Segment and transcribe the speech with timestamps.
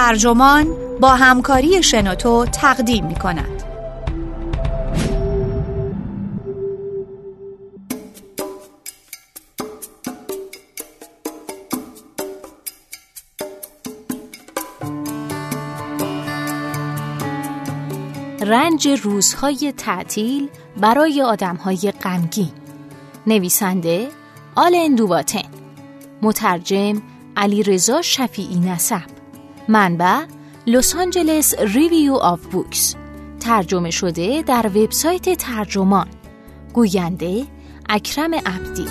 [0.00, 3.62] ترجمان با همکاری شنوتو تقدیم می کند.
[18.40, 22.52] رنج روزهای تعطیل برای آدمهای غمگین.
[23.26, 24.08] نویسنده
[24.54, 25.48] آل اندواتن
[26.22, 27.02] مترجم
[27.36, 29.19] علی رضا شفیعی نسب
[29.70, 30.24] منبع
[30.66, 32.94] Los Angeles Review of Books
[33.40, 36.08] ترجمه شده در وبسایت ترجمان
[36.72, 37.46] گوینده
[37.88, 38.84] اکرم عبدی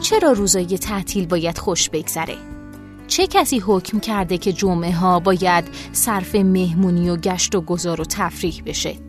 [0.00, 2.36] چرا روزای تعطیل باید خوش بگذره؟
[3.06, 8.04] چه کسی حکم کرده که جمعه ها باید صرف مهمونی و گشت و گذار و
[8.04, 9.05] تفریح بشه؟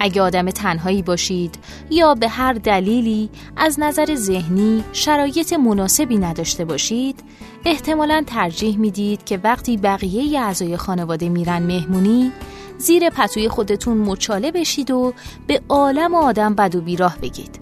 [0.00, 1.58] اگه آدم تنهایی باشید
[1.90, 7.22] یا به هر دلیلی از نظر ذهنی شرایط مناسبی نداشته باشید
[7.64, 12.32] احتمالا ترجیح می‌دید که وقتی بقیه اعضای خانواده میرن مهمونی
[12.78, 15.12] زیر پتوی خودتون مچاله بشید و
[15.46, 17.60] به عالم آدم بد و بیراه بگید.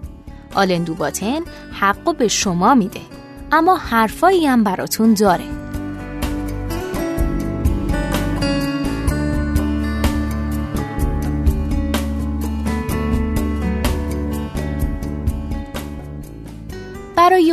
[0.55, 1.39] آلندو باتن
[1.79, 3.01] حقو به شما میده
[3.51, 5.58] اما حرفایی هم براتون داره.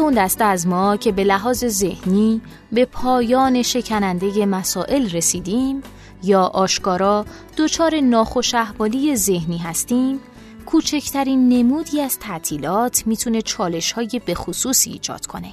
[0.06, 2.40] اون دسته از ما که به لحاظ ذهنی
[2.72, 5.82] به پایان شکننده مسائل رسیدیم
[6.22, 7.26] یا آشکارا
[7.56, 10.20] دچار ناخوش احوالی ذهنی هستیم
[10.66, 15.52] کوچکترین نمودی از تعطیلات می‌تونه چالش های بخصوصی ایجاد کنه.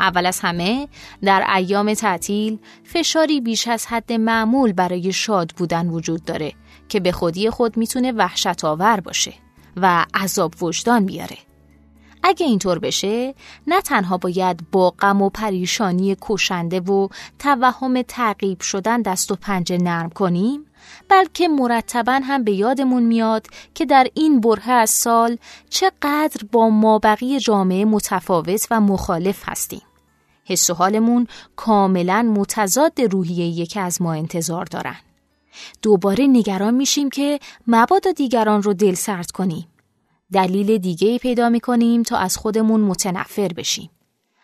[0.00, 0.88] اول از همه
[1.22, 6.52] در ایام تعطیل فشاری بیش از حد معمول برای شاد بودن وجود داره
[6.88, 9.32] که به خودی خود می‌تونه وحشت آور باشه
[9.76, 11.49] و عذاب وجدان بیاره.
[12.22, 13.34] اگه اینطور بشه
[13.66, 17.08] نه تنها باید با غم و پریشانی کشنده و
[17.38, 20.66] توهم تعقیب شدن دست و پنجه نرم کنیم
[21.08, 25.38] بلکه مرتبا هم به یادمون میاد که در این بره از سال
[25.70, 29.82] چقدر با مابقی جامعه متفاوت و مخالف هستیم.
[30.44, 31.26] حس و حالمون
[31.56, 34.96] کاملا متضاد روحیه که از ما انتظار دارن.
[35.82, 39.66] دوباره نگران میشیم که مبادا دیگران رو دل سرد کنیم.
[40.32, 43.90] دلیل دیگه ای پیدا می‌کنیم تا از خودمون متنفر بشیم.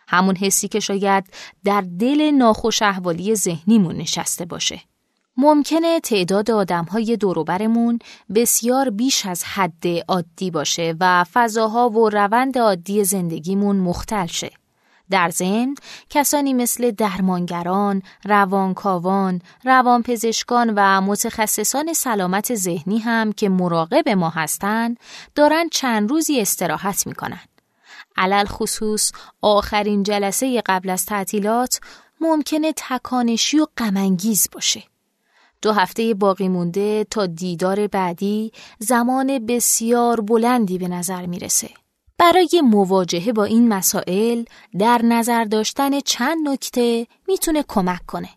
[0.07, 1.23] همون حسی که شاید
[1.63, 4.81] در دل ناخوش احوالی ذهنیمون نشسته باشه.
[5.37, 7.99] ممکنه تعداد آدم های دوروبرمون
[8.35, 14.51] بسیار بیش از حد عادی باشه و فضاها و روند عادی زندگیمون مختل شه.
[15.09, 15.75] در ضمن
[16.09, 24.99] کسانی مثل درمانگران، روانکاوان، روانپزشکان و متخصصان سلامت ذهنی هم که مراقب ما هستند
[25.35, 27.41] دارن چند روزی استراحت می‌کنن.
[28.17, 31.79] علل خصوص آخرین جلسه قبل از تعطیلات
[32.21, 34.83] ممکنه تکانشی و غمانگیز باشه.
[35.61, 41.69] دو هفته باقی مونده تا دیدار بعدی زمان بسیار بلندی به نظر می‌رسه.
[42.19, 44.43] برای مواجهه با این مسائل
[44.79, 48.29] در نظر داشتن چند نکته می‌تونه کمک کنه.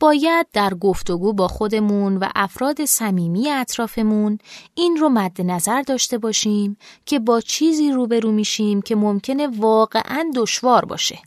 [0.00, 4.38] باید در گفتگو با خودمون و افراد صمیمی اطرافمون
[4.74, 10.84] این رو مد نظر داشته باشیم که با چیزی روبرو میشیم که ممکنه واقعا دشوار
[10.84, 11.18] باشه.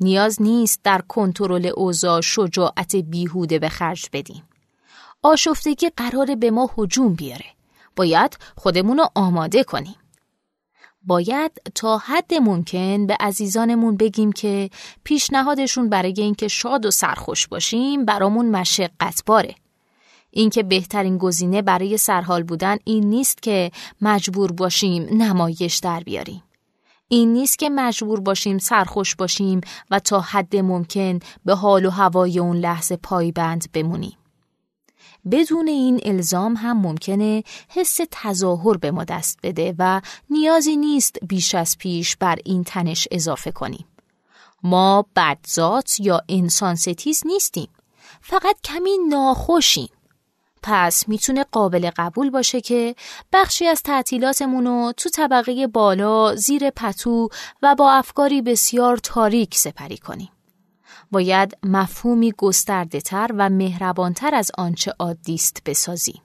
[0.00, 4.42] نیاز نیست در کنترل اوضاع شجاعت بیهوده به خرج بدیم.
[5.22, 7.46] آشفتگی قرار به ما هجوم بیاره.
[7.96, 9.96] باید خودمون رو آماده کنیم.
[11.04, 14.70] باید تا حد ممکن به عزیزانمون بگیم که
[15.04, 19.54] پیشنهادشون برای اینکه شاد و سرخوش باشیم برامون مشقت باره.
[20.30, 23.70] اینکه بهترین گزینه برای سرحال بودن این نیست که
[24.00, 26.42] مجبور باشیم نمایش در بیاریم.
[27.08, 29.60] این نیست که مجبور باشیم سرخوش باشیم
[29.90, 34.21] و تا حد ممکن به حال و هوای اون لحظه پایبند بمونیم.
[35.30, 40.00] بدون این الزام هم ممکنه حس تظاهر به ما دست بده و
[40.30, 43.86] نیازی نیست بیش از پیش بر این تنش اضافه کنیم.
[44.62, 47.68] ما بدذات یا انسان ستیز نیستیم.
[48.20, 49.88] فقط کمی ناخوشیم.
[50.62, 52.94] پس می‌تونه قابل قبول باشه که
[53.32, 57.28] بخشی از تعطیلاتمون رو تو طبقه بالا زیر پتو
[57.62, 60.30] و با افکاری بسیار تاریک سپری کنیم.
[61.12, 66.22] باید مفهومی گسترده تر و مهربانتر از آنچه عادی است بسازیم.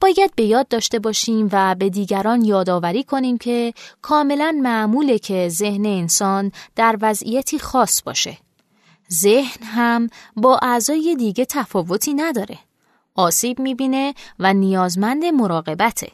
[0.00, 5.86] باید به یاد داشته باشیم و به دیگران یادآوری کنیم که کاملا معموله که ذهن
[5.86, 8.38] انسان در وضعیتی خاص باشه.
[9.12, 12.58] ذهن هم با اعضای دیگه تفاوتی نداره.
[13.14, 16.08] آسیب می‌بینه و نیازمند مراقبته.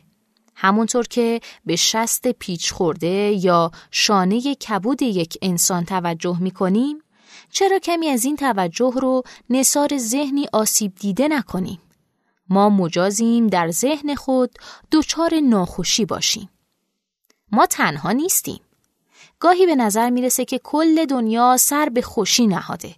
[0.55, 6.99] همونطور که به شست پیچ خورده یا شانه کبود یک انسان توجه می کنیم
[7.51, 11.81] چرا کمی از این توجه رو نصار ذهنی آسیب دیده نکنیم؟
[12.49, 14.51] ما مجازیم در ذهن خود
[14.93, 16.51] دچار ناخوشی باشیم.
[17.53, 18.61] ما تنها نیستیم.
[19.41, 22.95] گاهی به نظر می‌رسه که کل دنیا سر به خوشی نهاده.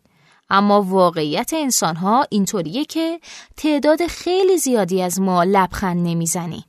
[0.51, 3.21] اما واقعیت انسان ها اینطوریه که
[3.57, 6.65] تعداد خیلی زیادی از ما لبخند نمی‌زنیم.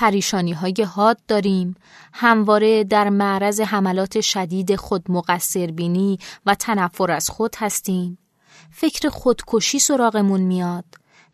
[0.00, 1.74] پریشانی های حاد داریم،
[2.12, 8.18] همواره در معرض حملات شدید خود مقصر بینی و تنفر از خود هستیم.
[8.70, 10.84] فکر خودکشی سراغمون میاد.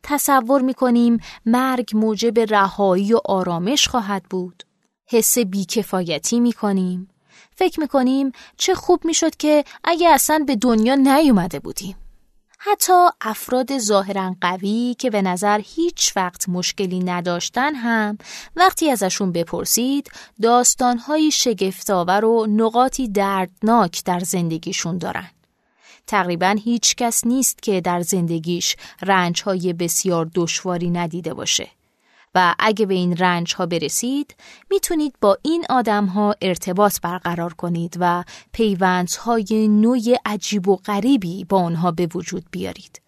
[0.02, 4.62] تصور می‌کنیم مرگ موجب رهایی و آرامش خواهد بود.
[5.06, 7.08] حس بیکفایتی می‌کنیم.
[7.56, 11.96] فکر می‌کنیم چه خوب می‌شد که اگه اصلا به دنیا نیومده بودیم.
[12.66, 18.18] حتی افراد ظاهرا قوی که به نظر هیچ وقت مشکلی نداشتن هم
[18.56, 20.10] وقتی ازشون بپرسید
[20.42, 25.30] داستانهایی شگفتآور و نقاطی دردناک در زندگیشون دارن.
[26.06, 31.68] تقریبا هیچ کس نیست که در زندگیش رنجهای بسیار دشواری ندیده باشه.
[32.34, 34.34] و اگه به این رنج ها برسید
[34.70, 41.62] می‌تونید با این آدم ها ارتباط برقرار کنید و پیوندهای نوع عجیب و غریبی با
[41.62, 43.00] آنها به وجود بیارید.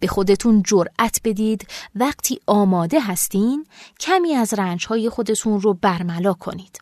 [0.00, 3.66] به خودتون جرأت بدید وقتی آماده هستین
[4.00, 6.80] کمی از رنج های خودتون رو برملا کنید.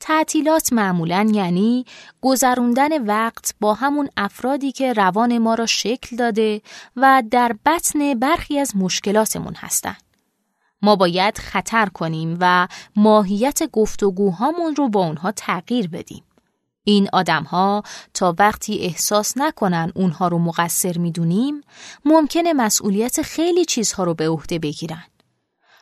[0.00, 1.84] تعطیلات معمولا یعنی
[2.20, 6.62] گذروندن وقت با همون افرادی که روان ما را شکل داده
[6.96, 10.11] و در بطن برخی از مشکلاتمون هستند.
[10.82, 16.24] ما باید خطر کنیم و ماهیت گفتگوهامون رو با اونها تغییر بدیم.
[16.84, 17.82] این آدمها
[18.14, 21.60] تا وقتی احساس نکنن اونها رو مقصر می‌دونیم
[22.04, 25.04] ممکنه مسئولیت خیلی چیزها رو به عهده بگیرن.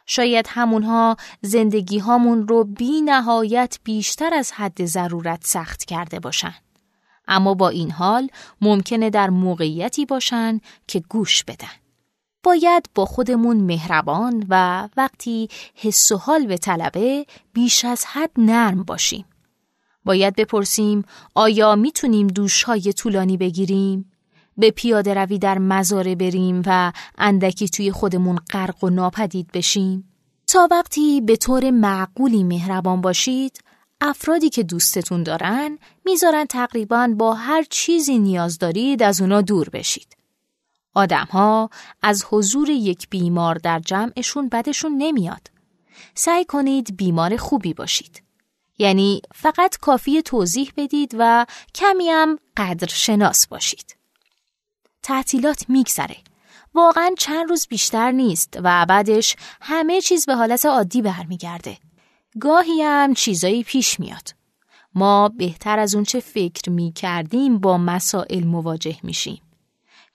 [0.06, 6.54] شاید همونها زندگی هامون رو بی نهایت بیشتر از حد ضرورت سخت کرده باشن.
[7.28, 8.28] اما با این حال
[8.60, 11.68] ممکنه در موقعیتی باشن که گوش بدن.
[12.42, 18.82] باید با خودمون مهربان و وقتی حس و حال به طلبه بیش از حد نرم
[18.82, 19.24] باشیم.
[20.04, 21.04] باید بپرسیم
[21.34, 24.12] آیا می‌تونیم دوشهای طولانی بگیریم؟
[24.56, 30.04] به پیاده روی در مزاره بریم و اندکی توی خودمون غرق و ناپدید بشیم؟
[30.46, 33.60] تا وقتی به طور معقولی مهربان باشید،
[34.00, 40.19] افرادی که دوستتون دارن می‌ذارن تقریبا با هر چیزی نیاز دارید از اونا دور بشید.
[40.94, 41.70] آدمها
[42.02, 45.50] از حضور یک بیمار در جمعشون بدشون نمیاد.
[46.14, 48.22] سعی کنید بیمار خوبی باشید.
[48.78, 53.96] یعنی فقط کافی توضیح بدید و کمی هم قدر شناس باشید.
[55.02, 56.16] تعطیلات میگذره.
[56.74, 61.78] واقعا چند روز بیشتر نیست و بعدش همه چیز به حالت عادی برمیگرده.
[62.40, 64.34] گاهی هم چیزایی پیش میاد.
[64.94, 69.40] ما بهتر از اونچه فکر می کردیم با مسائل مواجه میشیم.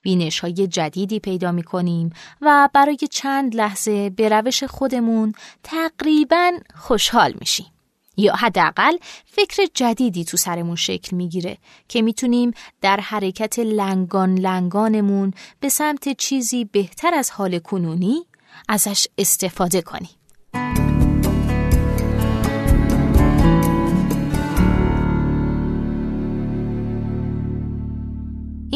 [0.06, 2.10] بینش های جدیدی پیدا می کنیم
[2.40, 5.32] و برای چند لحظه به روش خودمون
[5.62, 7.66] تقریبا خوشحال میشیم.
[8.16, 11.58] یا حداقل فکر جدیدی تو سرمون شکل می‌گیره
[11.88, 12.50] که می‌تونیم
[12.80, 18.26] در حرکت لنگان لنگانمون به سمت چیزی بهتر از حال کنونی
[18.68, 20.15] ازش استفاده کنیم.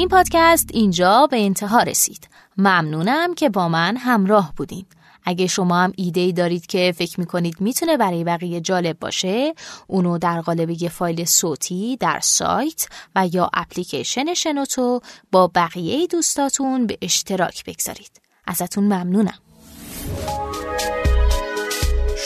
[0.00, 2.28] این پادکست اینجا به انتها رسید.
[2.56, 4.86] ممنونم که با من همراه بودین.
[5.24, 9.54] اگه شما هم ایده دارید که فکر می‌کنید می‌تونه برای بقیه جالب باشه
[9.86, 15.00] اونو در قالب یه فایل صوتی در سایت و یا اپلیکیشن شنوتو
[15.32, 18.20] با بقیه دوستاتون به اشتراک بگذارید.
[18.46, 19.38] ازتون ممنونم.